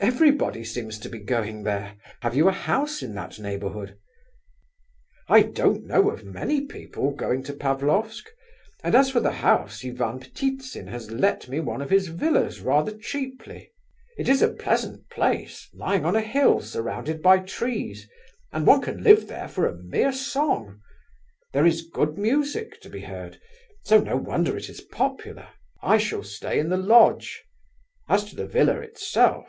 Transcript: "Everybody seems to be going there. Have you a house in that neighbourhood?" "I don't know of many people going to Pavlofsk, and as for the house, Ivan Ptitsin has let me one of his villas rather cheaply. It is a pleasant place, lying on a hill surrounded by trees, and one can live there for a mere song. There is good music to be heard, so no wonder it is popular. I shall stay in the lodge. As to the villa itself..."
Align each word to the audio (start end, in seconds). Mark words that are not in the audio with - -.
"Everybody 0.00 0.64
seems 0.64 0.98
to 0.98 1.08
be 1.08 1.18
going 1.18 1.62
there. 1.62 1.96
Have 2.20 2.36
you 2.36 2.46
a 2.48 2.52
house 2.52 3.02
in 3.02 3.14
that 3.14 3.38
neighbourhood?" 3.38 3.96
"I 5.28 5.40
don't 5.42 5.84
know 5.86 6.10
of 6.10 6.26
many 6.26 6.66
people 6.66 7.12
going 7.12 7.42
to 7.44 7.54
Pavlofsk, 7.54 8.26
and 8.82 8.94
as 8.94 9.10
for 9.10 9.20
the 9.20 9.30
house, 9.32 9.82
Ivan 9.82 10.20
Ptitsin 10.20 10.88
has 10.88 11.10
let 11.10 11.48
me 11.48 11.58
one 11.58 11.80
of 11.80 11.88
his 11.88 12.08
villas 12.08 12.60
rather 12.60 12.94
cheaply. 12.94 13.72
It 14.18 14.28
is 14.28 14.42
a 14.42 14.52
pleasant 14.52 15.08
place, 15.08 15.70
lying 15.72 16.04
on 16.04 16.16
a 16.16 16.20
hill 16.20 16.60
surrounded 16.60 17.22
by 17.22 17.38
trees, 17.38 18.06
and 18.52 18.66
one 18.66 18.82
can 18.82 19.02
live 19.02 19.26
there 19.26 19.48
for 19.48 19.66
a 19.66 19.74
mere 19.74 20.12
song. 20.12 20.82
There 21.54 21.64
is 21.66 21.80
good 21.88 22.18
music 22.18 22.78
to 22.82 22.90
be 22.90 23.00
heard, 23.00 23.40
so 23.84 24.00
no 24.02 24.16
wonder 24.18 24.54
it 24.54 24.68
is 24.68 24.82
popular. 24.82 25.48
I 25.82 25.96
shall 25.96 26.22
stay 26.22 26.58
in 26.58 26.68
the 26.68 26.76
lodge. 26.76 27.42
As 28.06 28.24
to 28.26 28.36
the 28.36 28.46
villa 28.46 28.80
itself..." 28.80 29.48